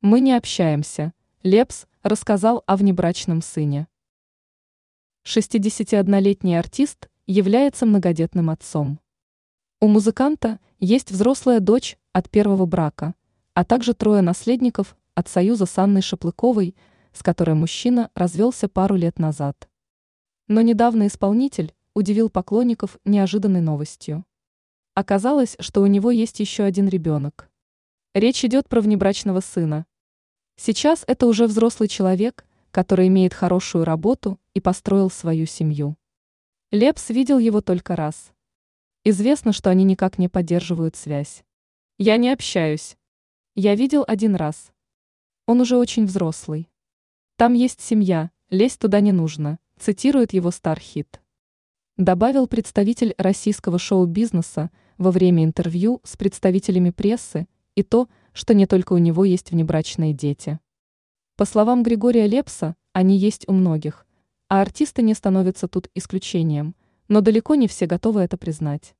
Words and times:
Мы 0.00 0.20
не 0.20 0.32
общаемся. 0.34 1.12
Лепс 1.42 1.86
рассказал 2.04 2.62
о 2.66 2.76
внебрачном 2.76 3.42
сыне. 3.42 3.88
61-летний 5.24 6.54
артист 6.54 7.08
является 7.26 7.84
многодетным 7.84 8.48
отцом. 8.48 9.00
У 9.80 9.88
музыканта 9.88 10.60
есть 10.78 11.10
взрослая 11.10 11.58
дочь 11.58 11.98
от 12.12 12.30
первого 12.30 12.64
брака, 12.64 13.16
а 13.54 13.64
также 13.64 13.92
трое 13.92 14.22
наследников 14.22 14.96
от 15.16 15.26
союза 15.26 15.66
с 15.66 15.76
Анной 15.76 16.02
Шаплыковой, 16.02 16.76
с 17.12 17.24
которой 17.24 17.56
мужчина 17.56 18.12
развелся 18.14 18.68
пару 18.68 18.94
лет 18.94 19.18
назад. 19.18 19.68
Но 20.46 20.60
недавно 20.60 21.08
исполнитель 21.08 21.74
удивил 21.94 22.30
поклонников 22.30 22.98
неожиданной 23.04 23.62
новостью. 23.62 24.24
Оказалось, 24.94 25.56
что 25.58 25.82
у 25.82 25.86
него 25.86 26.12
есть 26.12 26.38
еще 26.38 26.62
один 26.62 26.88
ребенок. 26.88 27.50
Речь 28.14 28.44
идет 28.44 28.68
про 28.68 28.80
внебрачного 28.80 29.40
сына. 29.40 29.84
Сейчас 30.60 31.04
это 31.06 31.28
уже 31.28 31.46
взрослый 31.46 31.88
человек, 31.88 32.44
который 32.72 33.06
имеет 33.06 33.32
хорошую 33.32 33.84
работу 33.84 34.40
и 34.54 34.60
построил 34.60 35.08
свою 35.08 35.46
семью. 35.46 35.96
Лепс 36.72 37.10
видел 37.10 37.38
его 37.38 37.60
только 37.60 37.94
раз. 37.94 38.32
Известно, 39.04 39.52
что 39.52 39.70
они 39.70 39.84
никак 39.84 40.18
не 40.18 40.28
поддерживают 40.28 40.96
связь. 40.96 41.44
Я 41.96 42.16
не 42.16 42.30
общаюсь. 42.30 42.96
Я 43.54 43.76
видел 43.76 44.04
один 44.08 44.34
раз. 44.34 44.72
Он 45.46 45.60
уже 45.60 45.76
очень 45.76 46.06
взрослый. 46.06 46.68
Там 47.36 47.54
есть 47.54 47.80
семья, 47.80 48.32
лезть 48.50 48.80
туда 48.80 48.98
не 48.98 49.12
нужно, 49.12 49.60
цитирует 49.78 50.32
его 50.32 50.50
Стархит. 50.50 51.20
Добавил 51.96 52.48
представитель 52.48 53.14
российского 53.16 53.78
шоу-бизнеса 53.78 54.72
во 54.96 55.12
время 55.12 55.44
интервью 55.44 56.00
с 56.02 56.16
представителями 56.16 56.90
прессы, 56.90 57.46
и 57.76 57.84
то, 57.84 58.08
что 58.38 58.54
не 58.54 58.66
только 58.66 58.92
у 58.92 58.98
него 58.98 59.24
есть 59.24 59.50
внебрачные 59.50 60.12
дети. 60.12 60.60
По 61.36 61.44
словам 61.44 61.82
Григория 61.82 62.28
Лепса, 62.28 62.76
они 62.92 63.16
есть 63.18 63.48
у 63.48 63.52
многих, 63.52 64.06
а 64.48 64.62
артисты 64.62 65.02
не 65.02 65.14
становятся 65.14 65.66
тут 65.66 65.90
исключением, 65.96 66.76
но 67.08 67.20
далеко 67.20 67.56
не 67.56 67.66
все 67.66 67.86
готовы 67.86 68.20
это 68.20 68.36
признать. 68.38 68.94